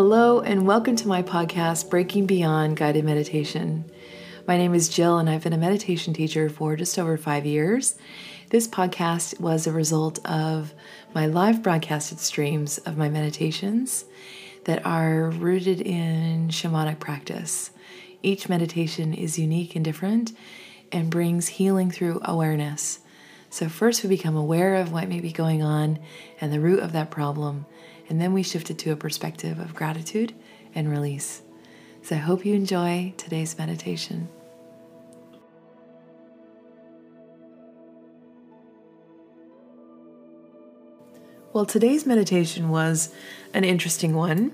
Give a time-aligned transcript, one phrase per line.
[0.00, 3.84] Hello, and welcome to my podcast, Breaking Beyond Guided Meditation.
[4.46, 7.98] My name is Jill, and I've been a meditation teacher for just over five years.
[8.50, 10.72] This podcast was a result of
[11.16, 14.04] my live broadcasted streams of my meditations
[14.66, 17.72] that are rooted in shamanic practice.
[18.22, 20.30] Each meditation is unique and different
[20.92, 23.00] and brings healing through awareness.
[23.50, 25.98] So, first we become aware of what may be going on
[26.40, 27.66] and the root of that problem,
[28.08, 30.34] and then we shifted to a perspective of gratitude
[30.74, 31.42] and release.
[32.02, 34.28] So, I hope you enjoy today's meditation.
[41.52, 43.12] Well, today's meditation was
[43.52, 44.52] an interesting one.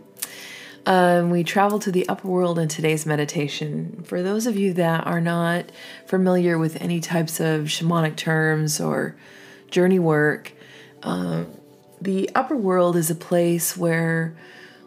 [0.86, 4.02] Um, we travel to the upper world in today's meditation.
[4.06, 5.70] For those of you that are not
[6.06, 9.16] familiar with any types of shamanic terms or
[9.70, 10.52] journey work,
[11.02, 11.44] uh,
[12.04, 14.36] the upper world is a place where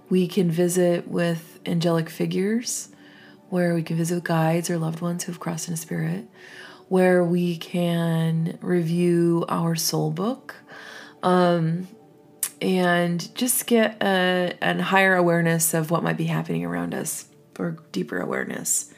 [0.07, 2.89] we can visit with angelic figures,
[3.49, 6.27] where we can visit guides or loved ones who have crossed in a spirit,
[6.89, 10.55] where we can review our soul book.
[11.23, 11.87] Um,
[12.61, 17.25] and just get a, a higher awareness of what might be happening around us
[17.57, 18.93] or deeper awareness.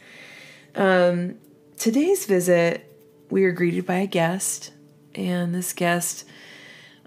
[0.76, 1.36] Um,
[1.78, 2.86] today's visit,
[3.30, 4.72] we are greeted by a guest,
[5.16, 6.26] and this guest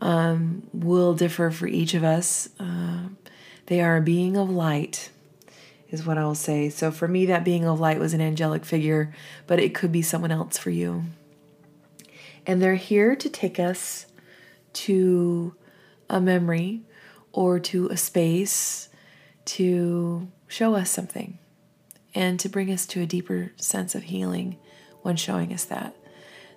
[0.02, 2.48] um, will differ for each of us.
[2.58, 3.04] Uh,
[3.66, 5.10] they are a being of light,
[5.90, 6.68] is what I'll say.
[6.70, 9.14] So for me, that being of light was an angelic figure,
[9.46, 11.04] but it could be someone else for you.
[12.44, 14.06] And they're here to take us
[14.72, 15.54] to
[16.10, 16.82] a memory
[17.30, 18.88] or to a space
[19.44, 21.38] to show us something
[22.12, 24.58] and to bring us to a deeper sense of healing
[25.02, 25.94] when showing us that.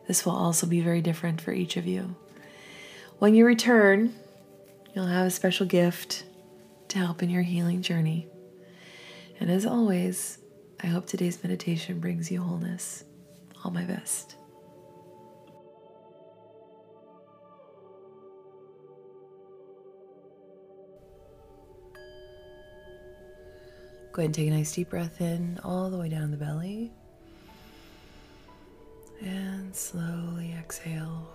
[0.07, 2.15] This will also be very different for each of you.
[3.19, 4.13] When you return,
[4.93, 6.25] you'll have a special gift
[6.89, 8.27] to help in your healing journey.
[9.39, 10.37] And as always,
[10.83, 13.05] I hope today's meditation brings you wholeness.
[13.63, 14.35] All my best.
[24.11, 26.91] Go ahead and take a nice deep breath in all the way down the belly.
[29.21, 31.34] And slowly exhale.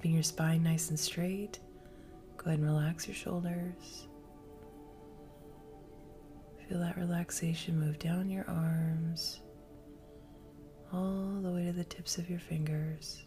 [0.00, 1.58] Keeping your spine nice and straight.
[2.38, 4.08] Go ahead and relax your shoulders.
[6.66, 9.42] Feel that relaxation move down your arms,
[10.90, 13.26] all the way to the tips of your fingers.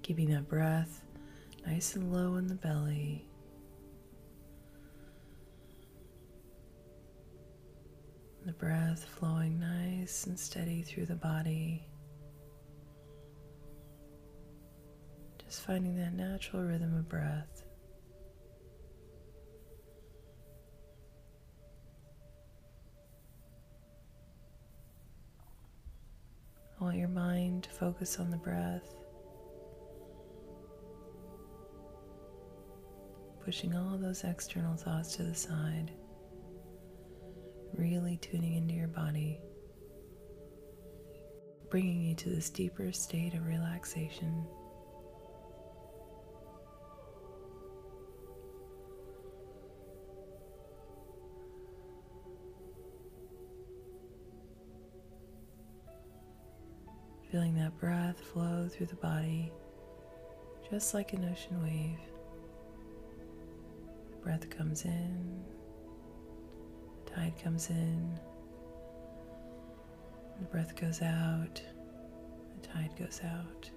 [0.00, 1.02] Keeping that breath
[1.66, 3.28] nice and low in the belly.
[8.46, 11.84] The breath flowing nice and steady through the body.
[15.54, 17.62] Just finding that natural rhythm of breath.
[26.80, 28.96] I want your mind to focus on the breath.
[33.44, 35.92] pushing all those external thoughts to the side,
[37.74, 39.38] really tuning into your body,
[41.70, 44.46] bringing you to this deeper state of relaxation.
[57.34, 59.52] Feeling that breath flow through the body
[60.70, 61.98] just like an ocean wave
[64.22, 65.42] breath comes in,
[67.04, 68.20] the tide comes in,
[70.38, 71.60] the breath goes out,
[72.54, 73.68] the tide goes out.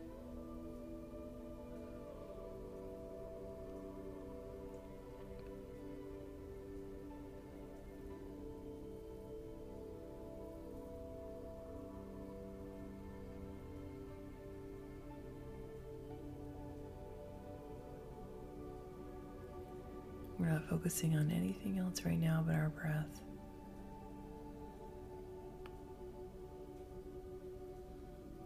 [20.77, 23.21] focusing on anything else right now but our breath.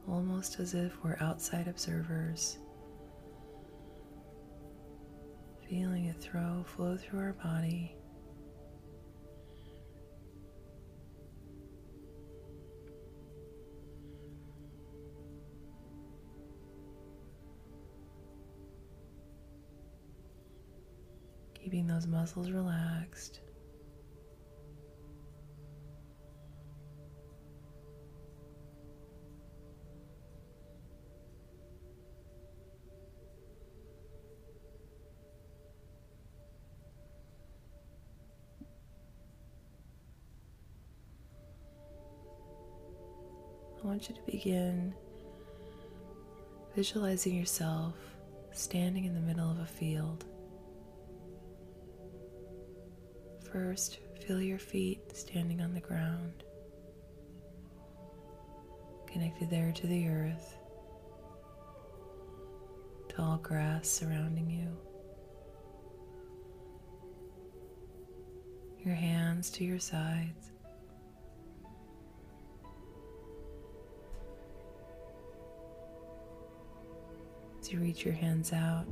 [0.07, 2.57] Almost as if we're outside observers,
[5.69, 7.97] feeling it throw, flow through our body
[22.01, 23.41] those muscles relaxed.
[43.83, 44.93] I want you to begin
[46.75, 47.95] visualizing yourself
[48.53, 50.25] standing in the middle of a field.
[53.51, 56.43] First, feel your feet standing on the ground,
[59.11, 60.55] connected there to the earth,
[63.09, 64.77] tall grass surrounding you.
[68.85, 70.51] Your hands to your sides.
[77.59, 78.85] As you reach your hands out,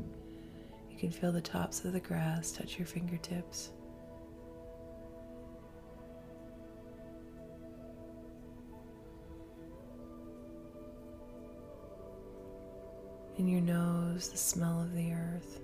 [0.92, 3.70] you can feel the tops of the grass touch your fingertips.
[13.40, 15.62] In your nose, the smell of the earth.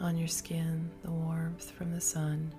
[0.00, 2.54] On your skin, the warmth from the sun.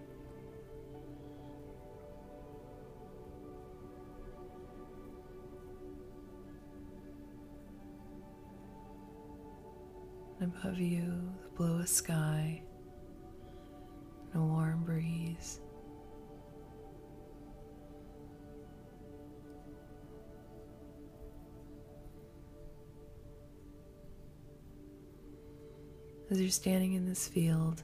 [10.40, 11.02] above you,
[11.44, 12.62] the bluest sky,
[14.34, 15.60] and a warm breeze.
[26.32, 27.84] As you're standing in this field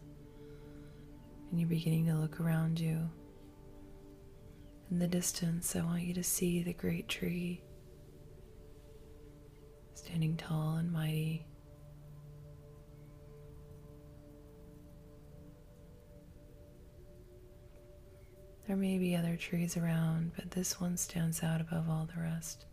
[1.51, 3.09] and you're beginning to look around you,
[4.89, 7.61] in the distance, I want you to see the great tree
[9.95, 11.45] standing tall and mighty.
[18.65, 22.65] There may be other trees around, but this one stands out above all the rest.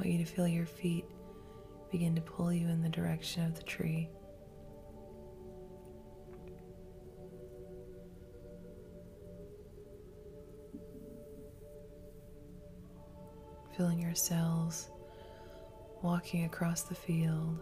[0.00, 1.04] Want you to feel your feet
[1.92, 4.08] begin to pull you in the direction of the tree.
[13.76, 14.88] Feeling yourselves
[16.02, 17.60] walking across the field.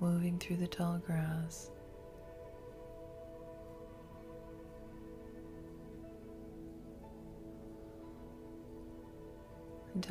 [0.00, 1.70] moving through the tall grass.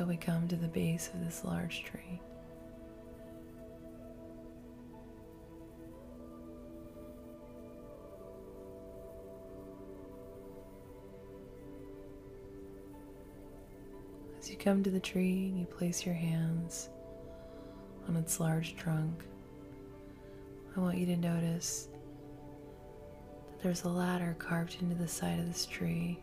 [0.00, 2.18] Until we come to the base of this large tree.
[14.38, 16.88] As you come to the tree, and you place your hands
[18.08, 19.22] on its large trunk.
[20.74, 21.88] I want you to notice
[23.50, 26.22] that there's a ladder carved into the side of this tree.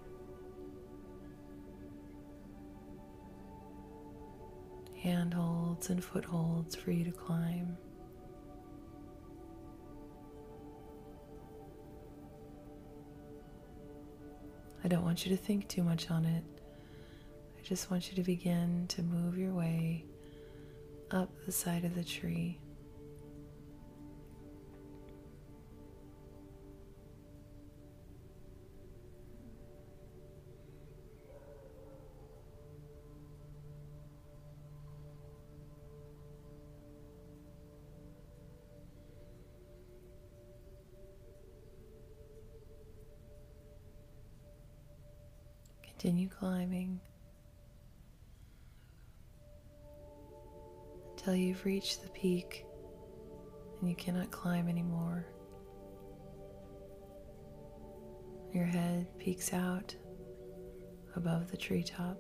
[5.89, 7.77] And footholds for you to climb.
[14.83, 16.43] I don't want you to think too much on it.
[17.57, 20.03] I just want you to begin to move your way
[21.11, 22.59] up the side of the tree.
[46.07, 47.01] Continue climbing
[51.11, 52.63] until you've reached the peak
[53.81, 55.27] and you cannot climb anymore.
[58.53, 59.93] Your head peeks out
[61.17, 62.17] above the treetop.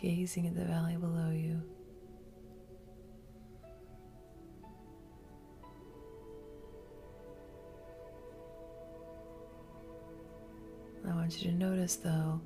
[0.00, 1.60] Gazing at the valley below you.
[11.06, 12.40] I want you to notice, though,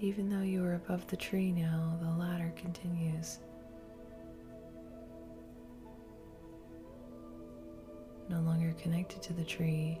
[0.00, 3.38] even though you are above the tree now, the ladder continues.
[8.28, 10.00] No longer connected to the tree,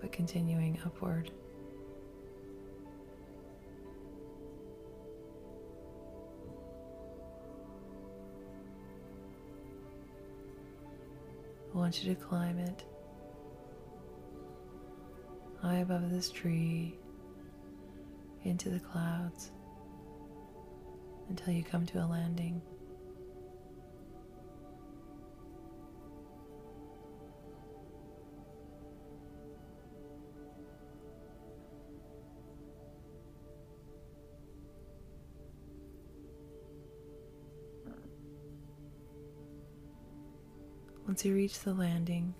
[0.00, 1.32] but continuing upward.
[11.92, 12.84] Want you to climb it
[15.60, 16.94] high above this tree
[18.44, 19.50] into the clouds
[21.28, 22.62] until you come to a landing.
[41.12, 42.32] Once you reach the landing,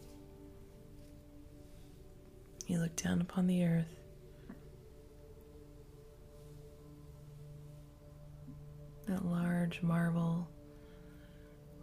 [2.67, 4.01] you look down upon the earth.
[9.07, 10.49] That large marble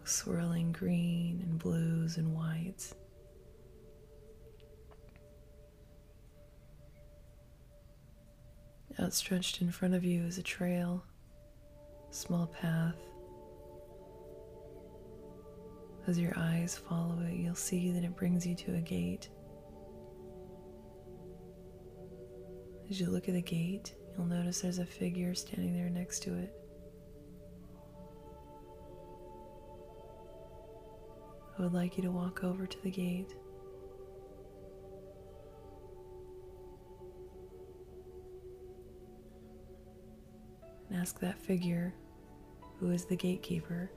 [0.04, 2.96] swirling green and blues and whites.
[9.00, 11.04] Outstretched in front of you is a trail,
[12.10, 12.96] small path.
[16.10, 19.30] As your eyes follow it, you'll see that it brings you to a gate.
[22.90, 26.34] As you look at the gate, you'll notice there's a figure standing there next to
[26.34, 26.52] it.
[31.60, 33.36] I would like you to walk over to the gate.
[40.90, 41.94] And ask that figure,
[42.80, 43.92] who is the gatekeeper,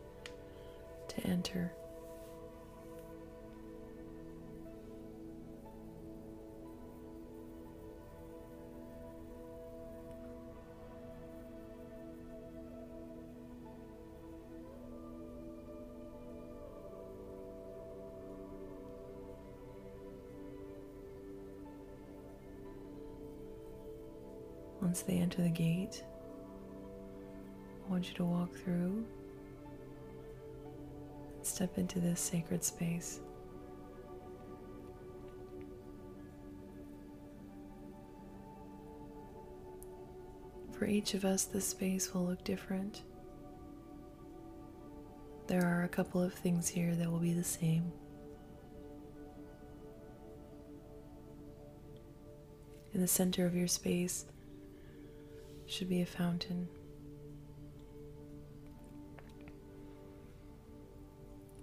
[1.09, 1.73] to enter.
[25.03, 26.05] Once they enter the gate,
[27.85, 29.05] I want you to walk through
[31.35, 33.19] and step into this sacred space.
[40.71, 43.03] For each of us, this space will look different.
[45.49, 47.91] There are a couple of things here that will be the same.
[52.93, 54.27] In the center of your space,
[55.73, 56.69] should be a fountain.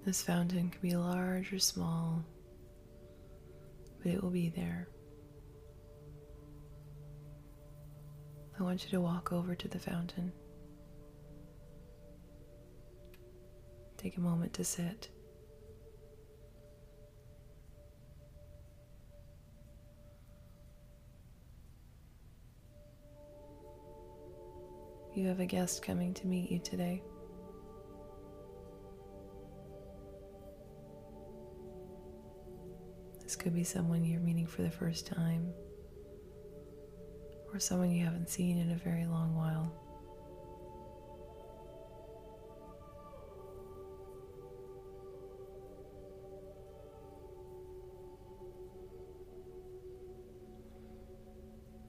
[0.03, 2.25] This fountain can be large or small,
[4.01, 4.87] but it will be there.
[8.59, 10.31] I want you to walk over to the fountain.
[13.97, 15.09] Take a moment to sit.
[25.19, 27.03] You have a guest coming to meet you today.
[33.21, 35.51] This could be someone you're meeting for the first time,
[37.51, 39.75] or someone you haven't seen in a very long while.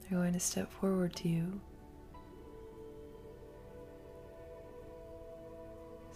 [0.01, 1.61] They're going to step forward to you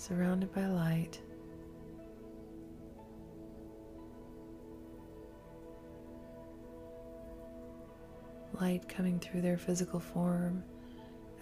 [0.08, 1.20] surrounded by light.
[8.62, 10.64] Light coming through their physical form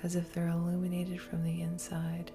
[0.01, 2.31] as if they're illuminated from the inside.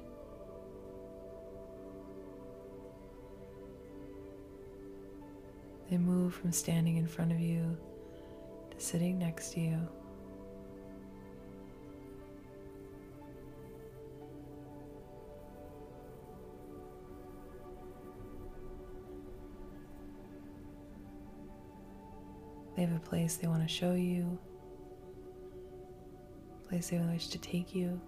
[5.91, 7.75] They move from standing in front of you
[8.71, 9.89] to sitting next to you.
[22.79, 24.39] They have a place they want to show you,
[26.65, 28.01] a place they wish to take you.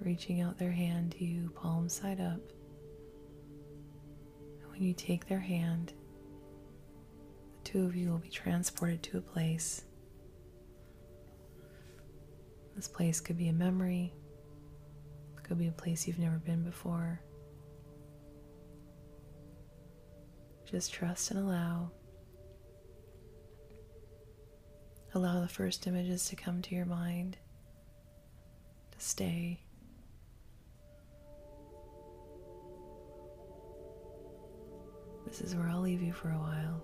[0.00, 2.40] Reaching out their hand to you, palm side up.
[4.62, 5.92] And when you take their hand,
[7.62, 9.82] the two of you will be transported to a place.
[12.74, 14.14] This place could be a memory,
[15.48, 17.20] could be a place you've never been before.
[20.70, 21.90] Just trust and allow.
[25.14, 27.38] Allow the first images to come to your mind,
[28.90, 29.62] to stay.
[35.26, 36.82] This is where I'll leave you for a while.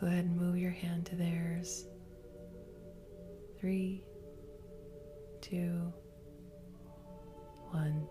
[0.00, 1.86] Go ahead and move your hand to theirs.
[3.60, 4.04] Three,
[5.50, 5.92] two,
[7.72, 8.06] one.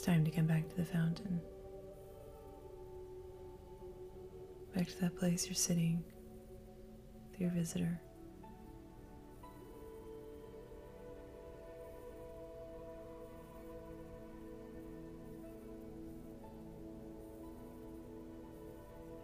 [0.00, 1.42] It's time to come back to the fountain.
[4.74, 6.02] Back to that place you're sitting
[7.30, 8.00] with your visitor.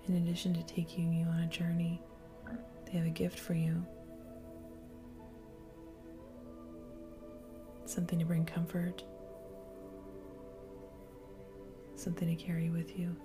[0.06, 2.02] In addition to taking you on a journey,
[2.84, 3.82] they have a gift for you.
[7.86, 9.04] Something to bring comfort,
[12.07, 13.16] something to carry with you.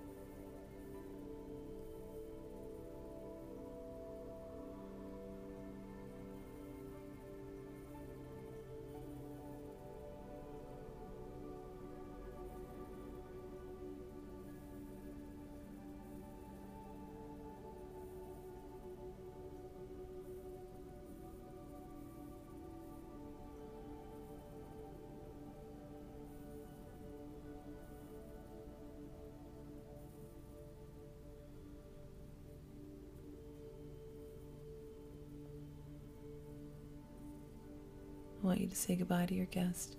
[38.71, 39.97] To say goodbye to your guest.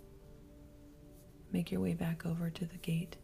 [1.53, 3.19] Make your way back over to the gate.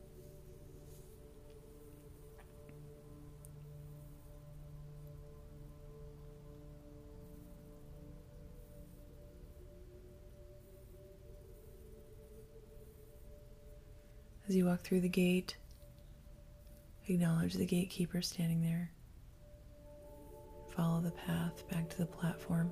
[14.46, 15.56] As you walk through the gate,
[17.06, 18.90] acknowledge the gatekeeper standing there.
[20.76, 22.70] Follow the path back to the platform.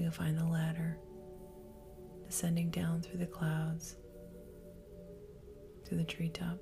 [0.00, 0.98] You'll find the ladder
[2.26, 3.96] descending down through the clouds
[5.84, 6.58] to the treetop.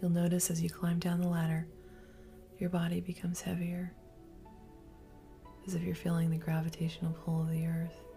[0.00, 1.66] You'll notice as you climb down the ladder,
[2.58, 3.92] your body becomes heavier,
[5.66, 8.11] as if you're feeling the gravitational pull of the earth.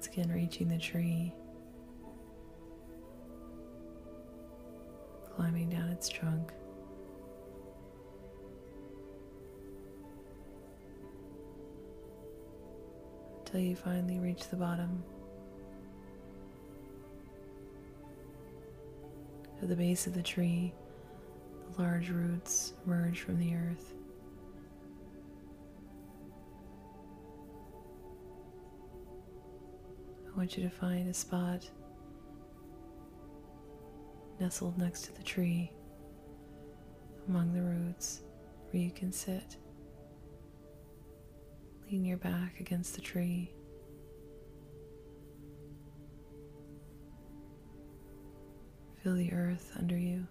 [0.00, 1.30] Once again, reaching the tree,
[5.36, 6.54] climbing down its trunk.
[13.40, 15.04] Until you finally reach the bottom.
[19.60, 20.72] At the base of the tree,
[21.76, 23.92] the large roots emerge from the earth.
[30.40, 31.68] Want you to find a spot
[34.40, 35.70] nestled next to the tree
[37.28, 38.22] among the roots
[38.70, 39.58] where you can sit.
[41.90, 43.52] Lean your back against the tree.
[49.04, 50.26] Feel the earth under you.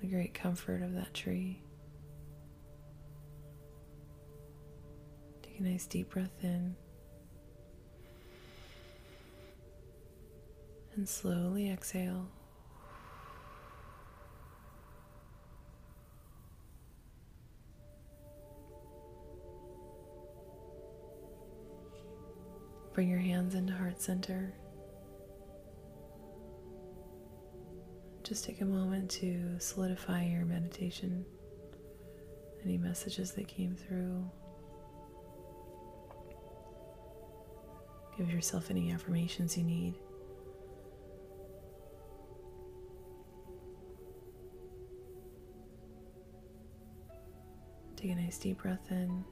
[0.00, 1.62] The great comfort of that tree.
[5.56, 6.76] Take a nice deep breath in.
[10.94, 12.28] And slowly exhale.
[22.92, 24.52] Bring your hands into heart center.
[28.24, 31.24] Just take a moment to solidify your meditation,
[32.62, 34.30] any messages that came through.
[38.16, 39.94] Give yourself any affirmations you need.
[47.96, 49.24] Take a nice deep breath in.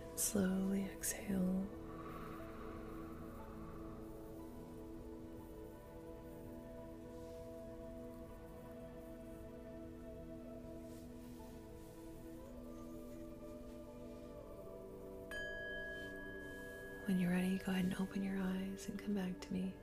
[0.00, 1.64] And slowly exhale.
[17.64, 19.74] Go ahead and open your eyes and come back to me.